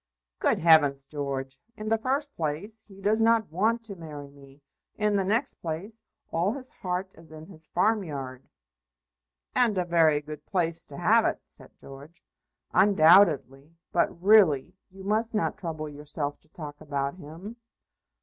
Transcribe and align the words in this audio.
"Good 0.39 0.57
heavens, 0.57 1.05
George! 1.05 1.59
In 1.77 1.87
the 1.89 1.97
first 1.99 2.35
place 2.35 2.81
he 2.87 2.99
does 3.01 3.21
not 3.21 3.51
want 3.51 3.83
to 3.83 3.95
marry 3.95 4.29
me. 4.31 4.63
In 4.97 5.15
the 5.15 5.23
next 5.23 5.61
place 5.61 6.03
all 6.31 6.53
his 6.53 6.71
heart 6.71 7.13
is 7.13 7.31
in 7.31 7.45
his 7.45 7.67
farmyard." 7.67 8.49
"And 9.53 9.77
a 9.77 9.85
very 9.85 10.19
good 10.19 10.43
place 10.47 10.87
to 10.87 10.97
have 10.97 11.23
it," 11.25 11.39
said 11.45 11.77
George. 11.77 12.23
"Undoubtedly. 12.73 13.75
But, 13.91 14.19
really, 14.23 14.73
you 14.89 15.03
must 15.03 15.35
not 15.35 15.55
trouble 15.55 15.87
yourself 15.87 16.39
to 16.39 16.49
talk 16.49 16.81
about 16.81 17.17
him." 17.17 17.57